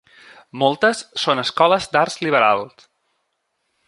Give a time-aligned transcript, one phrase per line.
[0.61, 2.89] Moltes són escoles d'arts liberals.